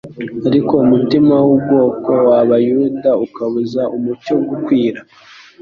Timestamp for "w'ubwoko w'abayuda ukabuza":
1.45-3.81